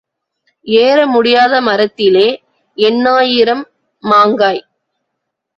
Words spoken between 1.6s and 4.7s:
மரத்திலே எண்ணாயிரம் மாங்காய்.